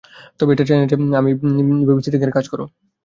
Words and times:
তবে 0.39 0.51
এটা 0.53 0.65
চাই 0.69 0.77
না 0.79 0.85
যে, 0.85 0.95
আর 1.17 1.23
বেবিসিটিংয়ের 1.87 2.35
কাজ 2.37 2.45
করো। 2.51 2.65